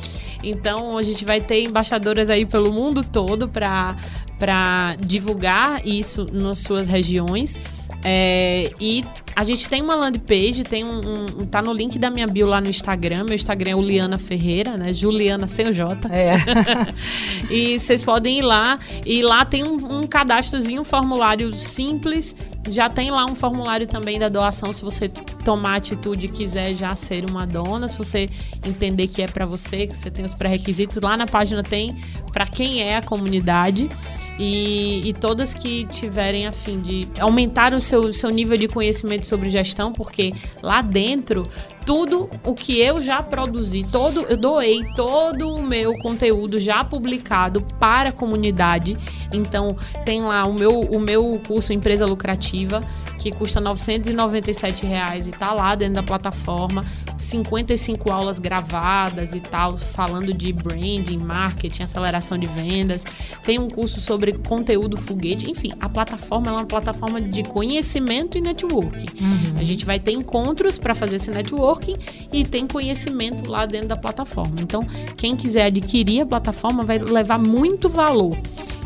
Então 0.42 0.96
a 0.96 1.02
gente 1.02 1.24
vai 1.24 1.40
ter 1.40 1.64
embaixadoras 1.64 2.30
aí 2.30 2.46
pelo 2.46 2.72
mundo 2.72 3.02
todo 3.02 3.48
para 3.48 4.96
divulgar 5.04 5.84
isso 5.84 6.24
nas 6.32 6.60
suas 6.60 6.86
regiões. 6.86 7.58
É, 8.04 8.70
e 8.80 9.04
a 9.34 9.44
gente 9.44 9.68
tem 9.68 9.82
uma 9.82 9.94
landing 9.94 10.20
page, 10.20 10.64
tem 10.64 10.84
um, 10.84 11.00
um, 11.40 11.46
tá 11.46 11.62
no 11.62 11.72
link 11.72 11.98
da 11.98 12.10
minha 12.10 12.26
bio 12.26 12.46
lá 12.46 12.60
no 12.60 12.68
Instagram. 12.68 13.24
Meu 13.24 13.34
Instagram 13.34 13.70
é 13.70 13.76
o 13.76 13.80
Liana 13.80 14.18
Ferreira, 14.18 14.76
né? 14.76 14.92
Juliana 14.92 15.46
sem 15.46 15.68
o 15.68 15.72
J. 15.72 16.08
É. 16.08 16.34
e 17.50 17.78
vocês 17.78 18.04
podem 18.04 18.38
ir 18.38 18.42
lá. 18.42 18.78
E 19.04 19.22
lá 19.22 19.44
tem 19.44 19.64
um, 19.64 20.00
um 20.00 20.06
cadastrozinho, 20.06 20.82
um 20.82 20.84
formulário 20.84 21.52
simples. 21.54 22.34
Já 22.68 22.90
tem 22.90 23.10
lá 23.10 23.24
um 23.24 23.34
formulário 23.34 23.86
também 23.86 24.18
da 24.18 24.28
doação, 24.28 24.72
se 24.72 24.82
você 24.82 25.08
tomar 25.08 25.76
atitude 25.76 26.26
e 26.26 26.28
quiser 26.28 26.74
já 26.74 26.94
ser 26.94 27.24
uma 27.24 27.46
dona, 27.46 27.88
se 27.88 27.96
você 27.96 28.28
entender 28.64 29.08
que 29.08 29.22
é 29.22 29.26
para 29.26 29.46
você, 29.46 29.86
que 29.86 29.96
você 29.96 30.10
tem 30.10 30.24
os 30.24 30.34
pré-requisitos. 30.34 30.98
Lá 31.00 31.16
na 31.16 31.26
página 31.26 31.62
tem 31.62 31.96
para 32.32 32.46
quem 32.46 32.82
é 32.82 32.96
a 32.96 33.02
comunidade. 33.02 33.88
E, 34.38 35.02
e, 35.06 35.12
todas 35.12 35.52
que 35.52 35.84
tiverem 35.86 36.46
a 36.46 36.52
fim 36.52 36.80
de 36.80 37.06
aumentar 37.18 37.74
o 37.74 37.80
seu, 37.80 38.10
seu 38.10 38.30
nível 38.30 38.56
de 38.56 38.68
conhecimento 38.68 39.19
sobre 39.26 39.48
gestão, 39.48 39.92
porque 39.92 40.32
lá 40.62 40.82
dentro 40.82 41.42
tudo 41.84 42.30
o 42.44 42.54
que 42.54 42.78
eu 42.78 43.00
já 43.00 43.22
produzi, 43.22 43.84
todo 43.90 44.20
eu 44.22 44.36
doei 44.36 44.84
todo 44.94 45.54
o 45.54 45.62
meu 45.62 45.92
conteúdo 45.94 46.60
já 46.60 46.84
publicado 46.84 47.62
para 47.78 48.10
a 48.10 48.12
comunidade. 48.12 48.96
Então 49.32 49.76
tem 50.04 50.22
lá 50.22 50.44
o 50.44 50.52
meu 50.52 50.80
o 50.80 51.00
meu 51.00 51.30
curso 51.46 51.72
Empresa 51.72 52.06
Lucrativa 52.06 52.82
que 53.20 53.30
custa 53.30 53.60
997 53.60 54.86
reais 54.86 55.28
e 55.28 55.30
tá 55.30 55.52
lá 55.52 55.74
dentro 55.74 55.96
da 55.96 56.02
plataforma, 56.02 56.84
55 57.18 58.10
aulas 58.10 58.38
gravadas 58.38 59.34
e 59.34 59.40
tal, 59.40 59.76
falando 59.76 60.32
de 60.32 60.50
branding, 60.54 61.18
marketing, 61.18 61.82
aceleração 61.82 62.38
de 62.38 62.46
vendas. 62.46 63.04
Tem 63.44 63.60
um 63.60 63.68
curso 63.68 64.00
sobre 64.00 64.32
conteúdo 64.32 64.96
foguete, 64.96 65.50
enfim, 65.50 65.68
a 65.78 65.88
plataforma 65.88 66.48
é 66.48 66.52
uma 66.52 66.64
plataforma 66.64 67.20
de 67.20 67.42
conhecimento 67.42 68.38
e 68.38 68.40
networking. 68.40 69.08
Uhum. 69.20 69.54
A 69.58 69.62
gente 69.62 69.84
vai 69.84 70.00
ter 70.00 70.12
encontros 70.12 70.78
para 70.78 70.94
fazer 70.94 71.16
esse 71.16 71.30
networking 71.30 71.96
e 72.32 72.42
tem 72.42 72.66
conhecimento 72.66 73.50
lá 73.50 73.66
dentro 73.66 73.88
da 73.88 73.96
plataforma. 73.96 74.56
Então, 74.62 74.82
quem 75.18 75.36
quiser 75.36 75.66
adquirir 75.66 76.22
a 76.22 76.26
plataforma 76.26 76.82
vai 76.84 76.98
levar 76.98 77.38
muito 77.38 77.90
valor 77.90 78.38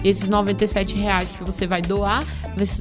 esses 0.05 0.29
97 0.29 0.97
reais 0.97 1.33
que 1.33 1.43
você 1.43 1.67
vai 1.67 1.81
doar, 1.81 2.23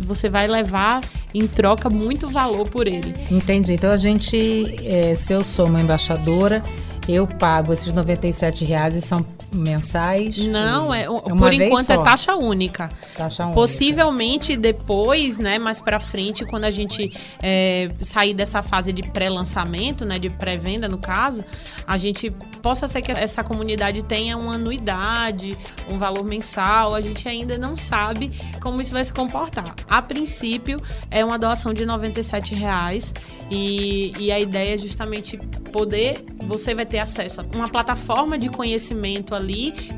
você 0.06 0.30
vai 0.30 0.46
levar 0.46 1.02
em 1.34 1.48
troca 1.48 1.90
muito 1.90 2.30
valor 2.30 2.68
por 2.70 2.88
ele. 2.88 3.14
Entendi. 3.32 3.74
Então 3.74 3.92
a 3.92 3.98
gente, 3.98 4.76
é, 4.86 5.16
se 5.16 5.34
eu 5.34 5.44
sou 5.44 5.68
uma 5.68 5.82
embaixadora, 5.82 6.64
eu 7.08 7.28
pago 7.28 7.74
esses 7.74 7.92
97 7.92 8.64
reais 8.66 8.96
e 8.96 9.02
são 9.02 9.24
mensais? 9.54 10.38
Não, 10.48 10.94
é, 10.94 11.04
é 11.04 11.08
por 11.08 11.54
enquanto 11.54 11.90
é 11.92 11.98
taxa 11.98 12.36
única. 12.36 12.90
Taxa 13.16 13.44
única. 13.44 13.56
Possivelmente 13.56 14.56
depois, 14.56 15.40
né, 15.40 15.58
mais 15.60 15.80
para 15.80 16.00
frente, 16.00 16.46
quando 16.46 16.66
a 16.66 16.72
gente 16.72 17.12
é, 17.42 17.92
sair 18.00 18.34
dessa 18.34 18.62
fase 18.62 18.92
de 18.92 19.04
pré-lançamento, 19.04 20.06
né, 20.06 20.20
de 20.20 20.30
pré-venda 20.30 20.88
no 20.88 20.98
caso, 20.98 21.44
a 21.86 21.98
gente 21.98 22.32
possa 22.62 22.88
ser 22.88 23.02
que 23.02 23.12
essa 23.12 23.44
comunidade 23.44 24.04
tenha 24.04 24.38
uma 24.38 24.56
anuidade, 24.56 25.58
um 25.90 25.98
valor 25.98 26.24
mensal. 26.24 26.96
A 26.96 27.02
gente 27.02 27.28
ainda 27.28 27.58
não 27.58 27.76
sabe 27.76 28.32
como 28.62 28.82
isso 28.82 28.94
vai 28.94 29.04
se 29.04 29.14
comportar. 29.14 29.76
A 29.88 30.02
princípio 30.02 30.80
é 31.12 31.24
uma 31.24 31.38
doação 31.38 31.74
de 31.74 31.86
97 31.86 32.56
reais 32.56 33.14
e, 33.52 34.14
e 34.18 34.32
a 34.32 34.40
ideia 34.40 34.74
é 34.76 34.78
justamente 34.78 35.38
poder, 35.72 36.24
você 36.46 36.74
vai 36.74 36.86
ter 36.86 37.00
acesso 37.00 37.42
a 37.42 37.44
uma 37.56 37.68
plataforma 37.68 38.38
de 38.38 38.50
conhecimento 38.50 39.36
ali 39.36 39.43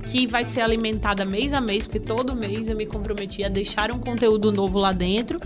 que 0.05 0.25
vai 0.27 0.43
ser 0.43 0.61
alimentada 0.61 1.25
mês 1.25 1.53
a 1.53 1.61
mês, 1.61 1.85
porque 1.85 1.99
todo 1.99 2.35
mês 2.35 2.69
eu 2.69 2.75
me 2.75 2.85
comprometi 2.85 3.43
a 3.43 3.49
deixar 3.49 3.91
um 3.91 3.99
conteúdo 3.99 4.51
novo 4.51 4.79
lá 4.79 4.91
dentro. 4.91 5.39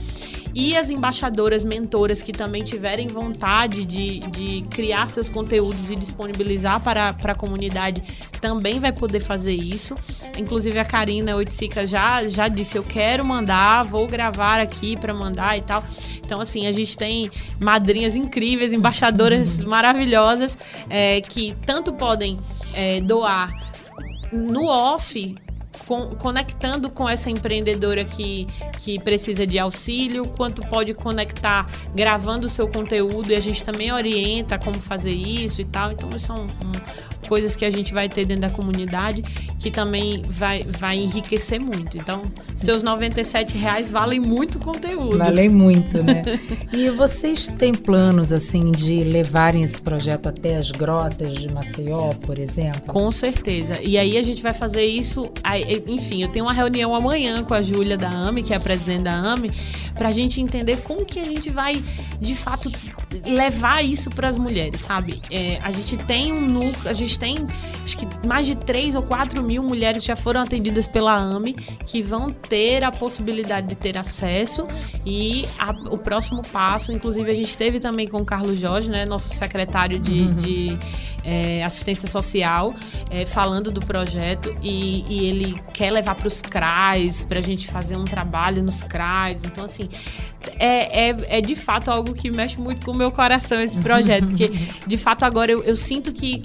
E 0.53 0.75
as 0.75 0.89
embaixadoras, 0.89 1.63
mentoras 1.63 2.21
que 2.21 2.31
também 2.31 2.63
tiverem 2.63 3.07
vontade 3.07 3.85
de, 3.85 4.19
de 4.19 4.63
criar 4.69 5.07
seus 5.07 5.29
conteúdos 5.29 5.91
e 5.91 5.95
disponibilizar 5.95 6.81
para, 6.81 7.13
para 7.13 7.33
a 7.33 7.35
comunidade 7.35 8.01
também 8.41 8.79
vai 8.79 8.91
poder 8.91 9.19
fazer 9.19 9.53
isso. 9.53 9.95
Inclusive 10.37 10.79
a 10.79 10.85
Karina 10.85 11.35
Oiticica 11.35 11.85
já, 11.85 12.27
já 12.27 12.47
disse: 12.47 12.77
Eu 12.77 12.83
quero 12.83 13.23
mandar, 13.23 13.83
vou 13.83 14.07
gravar 14.07 14.59
aqui 14.59 14.97
para 14.99 15.13
mandar 15.13 15.57
e 15.57 15.61
tal. 15.61 15.83
Então, 16.25 16.41
assim, 16.41 16.67
a 16.67 16.71
gente 16.71 16.97
tem 16.97 17.29
madrinhas 17.59 18.15
incríveis, 18.15 18.73
embaixadoras 18.73 19.61
maravilhosas 19.61 20.57
é, 20.89 21.21
que 21.21 21.55
tanto 21.65 21.93
podem 21.93 22.39
é, 22.73 23.01
doar 23.01 23.68
no 24.31 24.65
off 24.65 25.35
com, 25.85 26.15
conectando 26.15 26.89
com 26.89 27.07
essa 27.07 27.29
empreendedora 27.29 28.03
que, 28.03 28.45
que 28.79 28.99
precisa 28.99 29.45
de 29.45 29.57
auxílio, 29.59 30.27
quanto 30.27 30.61
pode 30.67 30.93
conectar 30.93 31.67
gravando 31.95 32.47
o 32.47 32.49
seu 32.49 32.67
conteúdo 32.67 33.31
e 33.31 33.35
a 33.35 33.39
gente 33.39 33.63
também 33.63 33.91
orienta 33.91 34.57
como 34.57 34.79
fazer 34.79 35.11
isso 35.11 35.61
e 35.61 35.65
tal. 35.65 35.91
Então, 35.91 36.09
isso 36.15 36.31
é 36.31 36.35
um, 36.35 36.47
coisas 37.29 37.55
que 37.55 37.63
a 37.63 37.69
gente 37.69 37.93
vai 37.93 38.09
ter 38.09 38.25
dentro 38.25 38.41
da 38.41 38.49
comunidade 38.49 39.23
que 39.59 39.69
também 39.69 40.23
vai, 40.27 40.63
vai 40.63 40.97
enriquecer 40.97 41.59
muito. 41.59 41.95
Então, 41.95 42.23
seus 42.55 42.81
97 42.81 43.55
reais 43.55 43.89
valem 43.89 44.19
muito 44.19 44.57
conteúdo. 44.57 45.19
Valem 45.19 45.47
muito, 45.47 46.01
né? 46.01 46.23
e 46.73 46.89
vocês 46.89 47.47
têm 47.47 47.75
planos, 47.75 48.31
assim, 48.31 48.71
de 48.71 49.03
levarem 49.03 49.63
esse 49.63 49.79
projeto 49.79 50.27
até 50.27 50.57
as 50.57 50.71
grotas 50.71 51.35
de 51.35 51.47
Maceió, 51.53 52.13
por 52.13 52.39
exemplo? 52.39 52.81
Com 52.87 53.11
certeza. 53.11 53.79
E 53.81 53.97
aí 53.97 54.17
a 54.17 54.23
gente 54.23 54.41
vai 54.41 54.53
fazer 54.53 54.85
isso. 54.85 55.31
Enfim, 55.87 56.23
eu 56.23 56.29
tenho 56.29 56.45
uma 56.45 56.53
reunião 56.53 56.95
amanhã 56.95 57.43
com 57.43 57.53
a 57.53 57.61
Júlia 57.61 57.95
da 57.97 58.09
AME, 58.09 58.41
que 58.41 58.53
é 58.53 58.57
a 58.57 58.59
presidente 58.59 59.03
da 59.03 59.13
AME, 59.13 59.51
para 59.99 60.07
a 60.07 60.11
gente 60.13 60.39
entender 60.39 60.77
como 60.77 61.03
que 61.03 61.19
a 61.19 61.25
gente 61.25 61.49
vai, 61.49 61.83
de 62.21 62.33
fato, 62.33 62.71
levar 63.25 63.83
isso 63.83 64.09
para 64.09 64.29
as 64.29 64.37
mulheres, 64.37 64.79
sabe? 64.79 65.21
É, 65.29 65.59
a 65.61 65.73
gente 65.73 65.97
tem 65.97 66.31
um 66.31 66.39
núcleo, 66.39 66.89
a 66.89 66.93
gente 66.93 67.19
tem 67.19 67.35
acho 67.83 67.97
que 67.97 68.07
mais 68.25 68.47
de 68.47 68.55
3 68.55 68.95
ou 68.95 69.03
4 69.03 69.43
mil 69.43 69.61
mulheres 69.61 70.01
já 70.01 70.15
foram 70.15 70.39
atendidas 70.39 70.87
pela 70.87 71.17
AME 71.17 71.53
que 71.53 72.01
vão 72.01 72.31
ter 72.31 72.85
a 72.85 72.91
possibilidade 72.91 73.67
de 73.67 73.75
ter 73.75 73.97
acesso 73.97 74.65
e 75.05 75.45
a, 75.59 75.71
o 75.91 75.97
próximo 75.97 76.43
passo, 76.43 76.93
inclusive 76.93 77.29
a 77.29 77.35
gente 77.35 77.57
teve 77.57 77.81
também 77.81 78.07
com 78.07 78.21
o 78.21 78.25
Carlos 78.25 78.57
Jorge, 78.57 78.89
né, 78.89 79.05
nosso 79.05 79.35
secretário 79.35 79.99
de, 79.99 80.21
uhum. 80.21 80.35
de 80.37 80.79
é, 81.29 81.63
assistência 81.63 82.07
social, 82.07 82.73
é, 83.11 83.25
falando 83.25 83.71
do 83.71 83.79
projeto 83.79 84.55
e, 84.63 85.05
e 85.07 85.25
ele 85.27 85.61
quer 85.71 85.91
levar 85.91 86.15
para 86.15 86.27
os 86.27 86.41
CRAs, 86.41 87.23
para 87.23 87.37
a 87.37 87.41
gente 87.41 87.67
fazer 87.67 87.95
um 87.95 88.05
trabalho 88.05 88.63
nos 88.63 88.83
CRAs. 88.83 89.43
Então, 89.43 89.63
assim, 89.63 89.87
é, 90.57 91.09
é, 91.09 91.15
é, 91.37 91.41
de 91.41 91.55
fato 91.55 91.91
algo 91.91 92.13
que 92.13 92.31
mexe 92.31 92.59
muito 92.59 92.83
com 92.83 92.91
o 92.91 92.97
meu 92.97 93.11
coração 93.11 93.61
esse 93.61 93.77
projeto, 93.77 94.25
porque 94.29 94.51
de 94.87 94.97
fato 94.97 95.23
agora 95.23 95.51
eu, 95.51 95.63
eu 95.63 95.75
sinto 95.75 96.11
que 96.11 96.41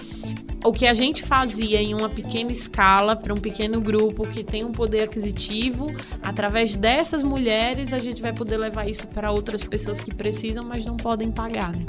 o 0.65 0.73
que 0.73 0.87
a 0.87 0.95
gente 0.95 1.23
fazia 1.23 1.81
em 1.81 1.95
uma 1.95 2.09
pequena 2.09 2.51
escala 2.51 3.15
para 3.15 3.35
um 3.35 3.37
pequeno 3.37 3.83
grupo 3.83 4.27
que 4.27 4.43
tem 4.43 4.65
um 4.65 4.73
poder 4.73 5.03
aquisitivo, 5.03 5.93
através 6.23 6.75
dessas 6.75 7.23
mulheres 7.23 7.93
a 7.93 7.99
gente 7.99 8.23
vai 8.23 8.33
poder 8.33 8.57
levar 8.57 8.89
isso 8.89 9.07
para 9.09 9.31
outras 9.31 9.63
pessoas 9.63 10.01
que 10.01 10.15
precisam, 10.15 10.65
mas 10.67 10.83
não 10.85 10.97
podem 10.97 11.31
pagar. 11.31 11.73
Né? 11.73 11.85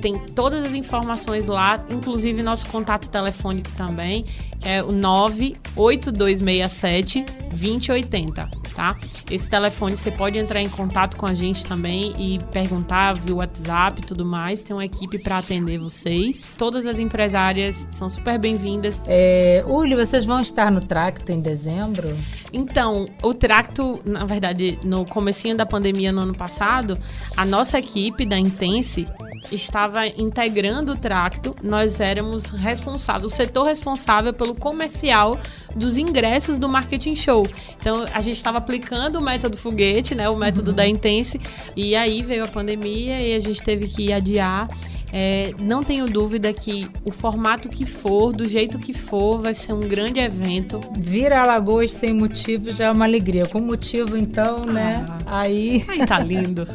Tem 0.00 0.14
todas 0.14 0.64
as 0.64 0.74
informações 0.74 1.48
lá, 1.48 1.84
inclusive 1.90 2.40
nosso 2.42 2.66
contato 2.68 3.10
telefônico 3.10 3.72
também, 3.72 4.22
que 4.22 4.50
é 4.62 4.82
o 4.82 4.92
98267 4.92 7.24
2080, 7.50 8.48
tá? 8.74 8.96
Esse 9.30 9.48
telefone 9.48 9.96
você 9.96 10.10
pode 10.10 10.38
entrar 10.38 10.60
em 10.60 10.68
contato 10.68 11.16
com 11.16 11.26
a 11.26 11.34
gente 11.34 11.66
também 11.66 12.12
e 12.18 12.38
perguntar 12.52 13.14
via 13.14 13.34
WhatsApp 13.34 14.00
e 14.00 14.04
tudo 14.04 14.24
mais. 14.24 14.62
Tem 14.62 14.74
uma 14.74 14.84
equipe 14.84 15.18
para 15.18 15.38
atender 15.38 15.78
vocês. 15.78 16.46
Todas 16.56 16.86
as 16.86 16.98
empresárias 16.98 17.88
são 17.90 18.08
super 18.20 18.38
bem-vindas. 18.38 19.02
É, 19.06 19.64
Uli, 19.66 19.96
vocês 19.96 20.26
vão 20.26 20.42
estar 20.42 20.70
no 20.70 20.80
Tracto 20.80 21.32
em 21.32 21.40
dezembro? 21.40 22.14
Então, 22.52 23.06
o 23.22 23.32
Tracto, 23.32 23.98
na 24.04 24.26
verdade, 24.26 24.78
no 24.84 25.06
comecinho 25.06 25.56
da 25.56 25.64
pandemia 25.64 26.12
no 26.12 26.20
ano 26.20 26.34
passado, 26.34 26.98
a 27.34 27.46
nossa 27.46 27.78
equipe 27.78 28.26
da 28.26 28.38
Intense 28.38 29.08
estava 29.50 30.06
integrando 30.06 30.92
o 30.92 30.96
Tracto. 30.96 31.56
Nós 31.62 31.98
éramos 31.98 32.50
responsáveis, 32.50 33.32
o 33.32 33.34
setor 33.34 33.64
responsável 33.64 34.34
pelo 34.34 34.54
comercial 34.54 35.38
dos 35.74 35.96
ingressos 35.96 36.58
do 36.58 36.68
Marketing 36.68 37.16
Show. 37.16 37.46
Então, 37.80 38.04
a 38.12 38.20
gente 38.20 38.36
estava 38.36 38.58
aplicando 38.58 39.16
o 39.16 39.22
método 39.22 39.56
foguete, 39.56 40.14
né, 40.14 40.28
o 40.28 40.36
método 40.36 40.72
uhum. 40.72 40.76
da 40.76 40.86
Intense, 40.86 41.40
e 41.74 41.96
aí 41.96 42.22
veio 42.22 42.44
a 42.44 42.48
pandemia 42.48 43.18
e 43.18 43.34
a 43.34 43.40
gente 43.40 43.62
teve 43.62 43.88
que 43.88 44.12
adiar 44.12 44.68
É, 45.12 45.52
não 45.58 45.82
tenho 45.82 46.06
dúvida 46.06 46.52
que 46.52 46.88
o 47.08 47.12
formato 47.12 47.68
que 47.68 47.84
for, 47.84 48.32
do 48.32 48.46
jeito 48.46 48.78
que 48.78 48.92
for, 48.92 49.38
vai 49.38 49.54
ser 49.54 49.72
um 49.72 49.80
grande 49.80 50.20
evento. 50.20 50.80
Vir 50.98 51.32
a 51.32 51.42
Alagoas 51.42 51.92
sem 51.92 52.14
motivo 52.14 52.72
já 52.72 52.86
é 52.86 52.90
uma 52.90 53.04
alegria. 53.04 53.46
Com 53.46 53.60
motivo, 53.60 54.16
então, 54.16 54.64
né? 54.64 55.04
Ah, 55.26 55.40
aí. 55.40 55.84
Aí 55.88 56.06
tá 56.06 56.18
lindo. 56.18 56.66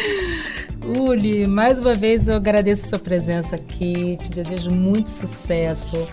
Uli, 0.82 1.46
mais 1.46 1.78
uma 1.78 1.94
vez 1.94 2.28
eu 2.28 2.36
agradeço 2.36 2.86
a 2.86 2.88
sua 2.90 2.98
presença 2.98 3.56
aqui. 3.56 4.16
Te 4.22 4.30
desejo 4.30 4.70
muito 4.70 5.10
sucesso 5.10 6.08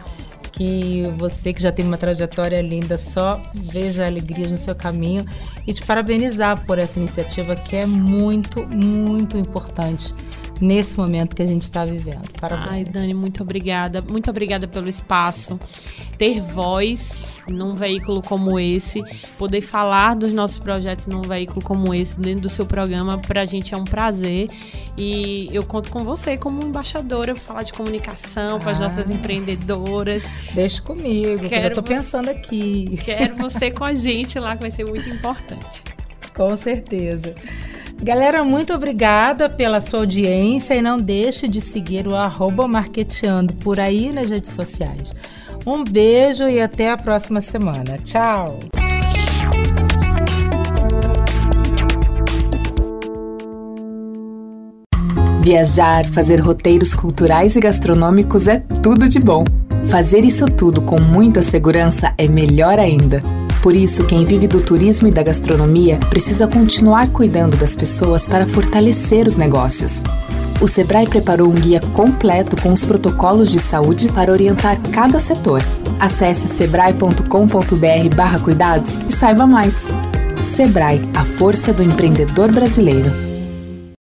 que 0.58 1.06
você 1.18 1.54
que 1.54 1.62
já 1.62 1.72
tem 1.72 1.86
uma 1.86 1.98
trajetória 1.98 2.60
linda 2.62 2.98
só 2.98 3.40
veja 3.54 4.08
alegrias 4.08 4.50
no 4.50 4.58
seu 4.58 4.74
caminho 4.74 5.24
e 5.68 5.74
te 5.74 5.86
parabenizar 5.86 6.66
por 6.66 6.80
essa 6.80 6.98
iniciativa 6.98 7.56
que 7.56 7.76
é 7.76 7.86
muito, 7.86 8.66
muito 8.66 9.38
importante 9.38 10.16
nesse 10.62 10.98
momento 10.98 11.36
que 11.36 11.42
a 11.42 11.46
gente 11.46 11.64
está 11.64 11.86
vivendo. 11.86 12.28
Parabéns. 12.40 12.72
Ai, 12.72 12.84
Dani, 12.84 13.14
muito 13.14 13.44
obrigada. 13.44 14.02
Muito 14.02 14.30
obrigada 14.30 14.68
pelo 14.68 14.90
espaço. 14.90 15.60
Ter 16.18 16.42
voz 16.42 17.22
num 17.50 17.74
veículo 17.74 18.22
como 18.22 18.60
esse, 18.60 19.02
poder 19.38 19.62
falar 19.62 20.16
dos 20.16 20.32
nossos 20.34 20.60
projetos 20.60 21.08
num 21.08 21.22
veículo 21.22 21.62
como 21.62 21.94
esse, 21.94 22.20
dentro 22.20 22.42
do 22.42 22.50
seu 22.50 22.66
programa, 22.66 23.18
para 23.18 23.42
a 23.42 23.46
gente 23.46 23.74
é 23.74 23.78
um 23.78 23.86
prazer. 23.86 24.50
E 24.98 25.50
eu 25.52 25.64
conto 25.64 25.90
com 25.90 26.04
você 26.04 26.38
como 26.38 26.64
embaixadora, 26.64 27.36
falar 27.36 27.64
de 27.64 27.74
comunicação 27.74 28.60
para 28.60 28.72
as 28.72 28.78
ah. 28.78 28.84
nossas 28.86 29.12
empreendedoras. 29.12 30.28
Deixa 30.54 30.82
comigo, 30.82 31.40
quero 31.40 31.50
que 31.50 31.56
eu 31.56 31.62
já 31.62 31.68
estou 31.68 31.84
pensando 31.84 32.30
aqui. 32.30 32.98
Quero 33.04 33.36
você 33.36 33.72
com 33.72 33.84
a 33.84 33.94
gente 33.94 34.40
lá, 34.40 34.56
que 34.56 34.62
vai 34.62 34.72
ser 34.72 34.86
muito 34.86 35.08
importante. 35.10 35.84
Com 36.36 36.56
certeza. 36.56 37.36
Galera, 38.02 38.44
muito 38.44 38.74
obrigada 38.74 39.50
pela 39.50 39.80
sua 39.80 40.00
audiência 40.00 40.76
e 40.76 40.82
não 40.82 40.98
deixe 40.98 41.48
de 41.48 41.60
seguir 41.60 42.08
o 42.08 42.16
arroba 42.16 42.66
por 43.64 43.80
aí 43.80 44.14
nas 44.14 44.30
redes 44.30 44.52
sociais. 44.52 45.14
Um 45.66 45.84
beijo 45.84 46.48
e 46.48 46.62
até 46.62 46.92
a 46.92 46.98
próxima 46.98 47.42
semana. 47.42 47.98
Tchau! 48.04 48.60
Viajar, 55.42 56.06
fazer 56.08 56.40
roteiros 56.40 56.94
culturais 56.94 57.56
e 57.56 57.60
gastronômicos 57.60 58.48
é 58.48 58.60
tudo 58.82 59.10
de 59.10 59.20
bom. 59.20 59.44
Fazer 59.86 60.26
isso 60.26 60.46
tudo 60.46 60.82
com 60.82 61.00
muita 61.00 61.42
segurança 61.42 62.14
é 62.18 62.28
melhor 62.28 62.78
ainda. 62.80 63.20
Por 63.62 63.76
isso, 63.76 64.06
quem 64.06 64.24
vive 64.24 64.48
do 64.48 64.62
turismo 64.62 65.08
e 65.08 65.12
da 65.12 65.24
gastronomia 65.24 65.98
precisa 66.10 66.48
continuar 66.48 67.10
cuidando 67.10 67.58
das 67.58 67.76
pessoas 67.76 68.28
para 68.28 68.46
fortalecer 68.46 69.28
os 69.28 69.36
negócios. 69.36 70.04
O 70.60 70.68
Sebrae 70.68 71.08
preparou 71.08 71.50
um 71.50 71.54
guia 71.54 71.80
completo 71.94 72.60
com 72.62 72.74
os 72.74 72.84
protocolos 72.84 73.52
de 73.52 73.60
saúde 73.60 74.12
para 74.12 74.32
orientar 74.32 74.82
cada 74.92 75.20
setor. 75.20 75.62
Acesse 76.00 76.48
sebrae.com.br/cuidados 76.48 79.00
e 79.08 79.14
saiba 79.14 79.46
mais. 79.46 79.86
Sebrae, 80.44 81.00
a 81.16 81.24
força 81.24 81.72
do 81.74 81.84
empreendedor 81.84 82.52
brasileiro. 82.52 83.27